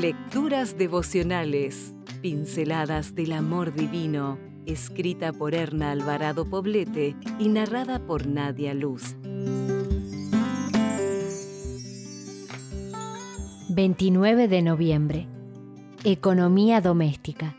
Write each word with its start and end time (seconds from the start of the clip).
Lecturas 0.00 0.78
devocionales, 0.78 1.94
pinceladas 2.22 3.14
del 3.14 3.32
amor 3.32 3.74
divino, 3.74 4.38
escrita 4.64 5.30
por 5.30 5.54
Erna 5.54 5.90
Alvarado 5.90 6.48
Poblete 6.48 7.14
y 7.38 7.50
narrada 7.50 7.98
por 8.06 8.26
Nadia 8.26 8.72
Luz. 8.72 9.14
29 13.68 14.48
de 14.48 14.62
noviembre. 14.62 15.28
Economía 16.04 16.80
doméstica. 16.80 17.54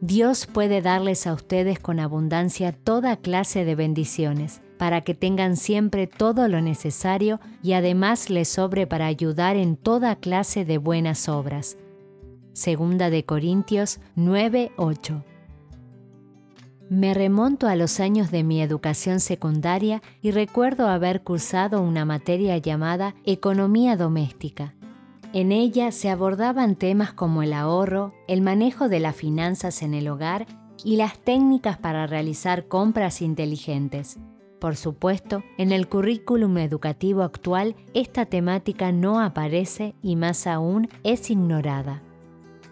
Dios 0.00 0.46
puede 0.46 0.80
darles 0.80 1.26
a 1.26 1.32
ustedes 1.32 1.80
con 1.80 1.98
abundancia 1.98 2.70
toda 2.70 3.16
clase 3.16 3.64
de 3.64 3.74
bendiciones, 3.74 4.60
para 4.78 5.02
que 5.02 5.14
tengan 5.14 5.56
siempre 5.56 6.06
todo 6.06 6.48
lo 6.48 6.60
necesario 6.60 7.40
y 7.62 7.72
además 7.72 8.30
les 8.30 8.48
sobre 8.48 8.86
para 8.86 9.06
ayudar 9.06 9.56
en 9.56 9.76
toda 9.76 10.16
clase 10.16 10.64
de 10.64 10.78
buenas 10.78 11.28
obras. 11.28 11.76
Segunda 12.52 13.10
de 13.10 13.24
Corintios 13.24 14.00
9:8. 14.16 15.22
Me 16.90 17.12
remonto 17.12 17.68
a 17.68 17.76
los 17.76 18.00
años 18.00 18.30
de 18.30 18.42
mi 18.44 18.62
educación 18.62 19.20
secundaria 19.20 20.00
y 20.22 20.30
recuerdo 20.30 20.88
haber 20.88 21.22
cursado 21.22 21.82
una 21.82 22.06
materia 22.06 22.56
llamada 22.56 23.14
Economía 23.24 23.96
Doméstica. 23.96 24.74
En 25.34 25.52
ella 25.52 25.92
se 25.92 26.08
abordaban 26.08 26.76
temas 26.76 27.12
como 27.12 27.42
el 27.42 27.52
ahorro, 27.52 28.14
el 28.26 28.40
manejo 28.40 28.88
de 28.88 29.00
las 29.00 29.14
finanzas 29.14 29.82
en 29.82 29.92
el 29.92 30.08
hogar 30.08 30.46
y 30.82 30.96
las 30.96 31.18
técnicas 31.18 31.76
para 31.76 32.06
realizar 32.06 32.66
compras 32.68 33.20
inteligentes. 33.20 34.18
Por 34.60 34.76
supuesto, 34.76 35.44
en 35.56 35.70
el 35.70 35.88
currículum 35.88 36.58
educativo 36.58 37.22
actual 37.22 37.76
esta 37.94 38.26
temática 38.26 38.90
no 38.90 39.20
aparece 39.20 39.94
y 40.02 40.16
más 40.16 40.46
aún 40.46 40.88
es 41.04 41.30
ignorada. 41.30 42.02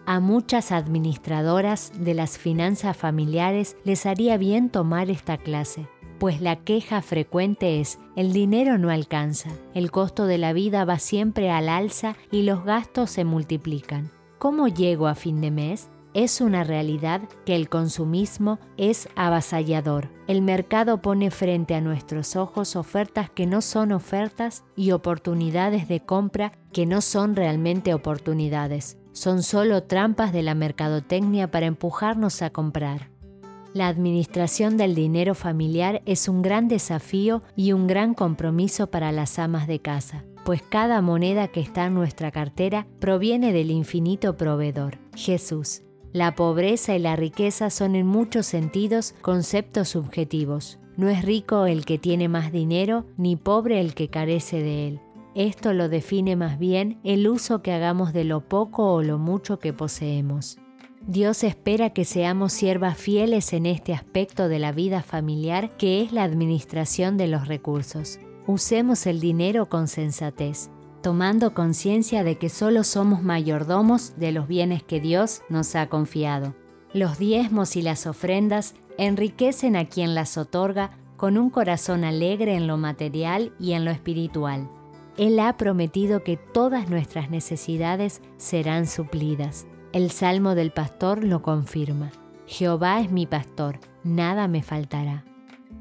A 0.05 0.19
muchas 0.19 0.71
administradoras 0.71 1.91
de 1.97 2.13
las 2.13 2.37
finanzas 2.37 2.95
familiares 2.95 3.75
les 3.83 4.05
haría 4.05 4.37
bien 4.37 4.69
tomar 4.69 5.09
esta 5.09 5.37
clase, 5.37 5.87
pues 6.19 6.41
la 6.41 6.57
queja 6.57 7.01
frecuente 7.01 7.79
es 7.79 7.99
el 8.15 8.33
dinero 8.33 8.77
no 8.77 8.89
alcanza, 8.89 9.51
el 9.73 9.91
costo 9.91 10.25
de 10.25 10.37
la 10.37 10.53
vida 10.53 10.85
va 10.85 10.99
siempre 10.99 11.51
al 11.51 11.69
alza 11.69 12.15
y 12.31 12.43
los 12.43 12.63
gastos 12.63 13.11
se 13.11 13.23
multiplican. 13.25 14.11
¿Cómo 14.39 14.67
llego 14.67 15.07
a 15.07 15.15
fin 15.15 15.41
de 15.41 15.51
mes? 15.51 15.89
Es 16.17 16.41
una 16.41 16.63
realidad 16.63 17.21
que 17.45 17.55
el 17.55 17.69
consumismo 17.69 18.57
es 18.75 19.07
avasallador. 19.15 20.09
El 20.25 20.41
mercado 20.41 20.99
pone 20.99 21.29
frente 21.29 21.75
a 21.75 21.79
nuestros 21.79 22.35
ojos 22.35 22.75
ofertas 22.75 23.29
que 23.29 23.45
no 23.45 23.61
son 23.61 23.91
ofertas 23.91 24.63
y 24.75 24.93
oportunidades 24.93 25.87
de 25.87 25.99
compra 25.99 26.53
que 26.73 26.87
no 26.87 27.01
son 27.01 27.35
realmente 27.35 27.93
oportunidades. 27.93 28.97
Son 29.11 29.43
solo 29.43 29.83
trampas 29.83 30.33
de 30.33 30.41
la 30.41 30.55
mercadotecnia 30.55 31.51
para 31.51 31.67
empujarnos 31.67 32.41
a 32.41 32.49
comprar. 32.49 33.11
La 33.75 33.87
administración 33.87 34.75
del 34.75 34.95
dinero 34.95 35.35
familiar 35.35 36.01
es 36.07 36.27
un 36.27 36.41
gran 36.41 36.67
desafío 36.67 37.43
y 37.55 37.73
un 37.73 37.85
gran 37.85 38.15
compromiso 38.15 38.87
para 38.87 39.11
las 39.11 39.37
amas 39.37 39.67
de 39.67 39.81
casa, 39.81 40.25
pues 40.45 40.63
cada 40.63 40.99
moneda 41.03 41.47
que 41.49 41.59
está 41.59 41.85
en 41.85 41.93
nuestra 41.93 42.31
cartera 42.31 42.87
proviene 42.97 43.53
del 43.53 43.69
infinito 43.69 44.35
proveedor, 44.35 44.97
Jesús. 45.15 45.83
La 46.13 46.35
pobreza 46.35 46.95
y 46.95 46.99
la 46.99 47.15
riqueza 47.15 47.69
son 47.69 47.95
en 47.95 48.07
muchos 48.07 48.45
sentidos 48.45 49.13
conceptos 49.21 49.89
subjetivos. 49.89 50.79
No 50.95 51.09
es 51.09 51.23
rico 51.23 51.65
el 51.65 51.85
que 51.85 51.97
tiene 51.97 52.27
más 52.27 52.51
dinero, 52.51 53.05
ni 53.17 53.35
pobre 53.35 53.79
el 53.79 53.93
que 53.93 54.09
carece 54.09 54.61
de 54.61 54.87
él. 54.87 54.99
Esto 55.35 55.73
lo 55.73 55.89
define 55.89 56.35
más 56.35 56.57
bien 56.57 56.99
el 57.03 57.27
uso 57.27 57.61
que 57.61 57.71
hagamos 57.71 58.13
de 58.13 58.23
lo 58.23 58.41
poco 58.41 58.93
o 58.93 59.03
lo 59.03 59.19
mucho 59.19 59.59
que 59.59 59.73
poseemos. 59.73 60.57
Dios 61.05 61.43
espera 61.43 61.91
que 61.91 62.05
seamos 62.05 62.51
siervas 62.53 62.97
fieles 62.97 63.53
en 63.53 63.65
este 63.67 63.93
aspecto 63.93 64.49
de 64.49 64.59
la 64.59 64.71
vida 64.71 65.03
familiar 65.03 65.77
que 65.77 66.01
es 66.01 66.11
la 66.11 66.23
administración 66.23 67.17
de 67.17 67.27
los 67.27 67.47
recursos. 67.47 68.19
Usemos 68.47 69.05
el 69.05 69.19
dinero 69.19 69.69
con 69.69 69.87
sensatez, 69.87 70.69
tomando 71.07 71.53
conciencia 71.53 72.25
de 72.25 72.37
que 72.37 72.49
solo 72.49 72.83
somos 72.83 73.23
mayordomos 73.23 74.19
de 74.19 74.33
los 74.33 74.45
bienes 74.45 74.83
que 74.83 74.99
Dios 74.99 75.41
nos 75.47 75.73
ha 75.77 75.87
confiado. 75.87 76.53
Los 76.91 77.17
diezmos 77.17 77.77
y 77.77 77.81
las 77.81 78.05
ofrendas 78.07 78.75
enriquecen 78.97 79.77
a 79.77 79.85
quien 79.85 80.15
las 80.15 80.37
otorga 80.37 80.91
con 81.15 81.37
un 81.37 81.49
corazón 81.49 82.03
alegre 82.03 82.55
en 82.55 82.67
lo 82.67 82.75
material 82.75 83.53
y 83.57 83.71
en 83.71 83.85
lo 83.85 83.91
espiritual. 83.91 84.69
Él 85.15 85.39
ha 85.39 85.55
prometido 85.55 86.25
que 86.25 86.35
todas 86.35 86.89
nuestras 86.89 87.29
necesidades 87.29 88.21
serán 88.35 88.85
suplidas. 88.85 89.65
El 89.93 90.11
Salmo 90.11 90.55
del 90.55 90.71
Pastor 90.71 91.23
lo 91.23 91.41
confirma. 91.41 92.11
Jehová 92.47 92.99
es 92.99 93.13
mi 93.13 93.25
pastor, 93.25 93.79
nada 94.03 94.49
me 94.49 94.61
faltará. 94.61 95.23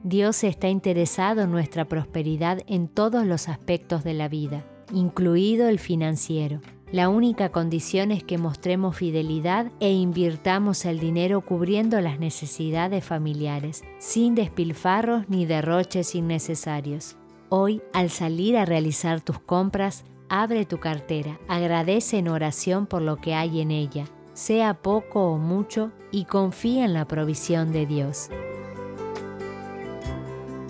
Dios 0.04 0.44
está 0.44 0.69
interesado 0.69 1.41
en 1.43 1.50
nuestra 1.50 1.87
prosperidad 1.87 2.60
en 2.69 2.87
todos 2.87 3.26
los 3.26 3.48
aspectos 3.48 4.04
de 4.04 4.14
la 4.14 4.28
vida, 4.28 4.64
incluido 4.92 5.69
el 5.69 5.78
financiero. 5.78 6.60
La 6.92 7.08
única 7.08 7.50
condición 7.50 8.12
es 8.12 8.22
que 8.22 8.38
mostremos 8.38 8.97
fidelidad 8.97 9.72
e 9.80 9.92
invirtamos 9.92 10.84
el 10.84 11.00
dinero 11.00 11.41
cubriendo 11.41 12.00
las 12.00 12.20
necesidades 12.20 13.04
familiares, 13.04 13.82
sin 13.98 14.34
despilfarros 14.34 15.28
ni 15.28 15.46
derroches 15.46 16.14
innecesarios. 16.14 17.16
Hoy, 17.48 17.82
al 17.92 18.10
salir 18.10 18.56
a 18.56 18.64
realizar 18.64 19.20
tus 19.20 19.38
compras, 19.38 20.04
Abre 20.28 20.64
tu 20.64 20.78
cartera, 20.78 21.38
agradece 21.46 22.19
en 22.19 22.26
oración 22.28 22.86
por 22.86 23.00
lo 23.00 23.16
que 23.16 23.34
hay 23.34 23.60
en 23.60 23.70
ella, 23.70 24.06
sea 24.32 24.75
poco 24.75 25.30
o 25.30 25.38
mucho, 25.38 25.92
y 26.10 26.25
confía 26.25 26.84
en 26.84 26.94
la 26.94 27.06
provisión 27.06 27.70
de 27.70 27.86
Dios. 27.86 28.28